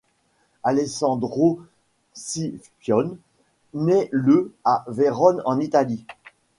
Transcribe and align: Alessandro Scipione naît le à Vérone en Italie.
Alessandro 0.63 1.59
Scipione 2.15 3.19
naît 3.75 4.09
le 4.11 4.51
à 4.65 4.83
Vérone 4.87 5.43
en 5.45 5.59
Italie. 5.59 6.07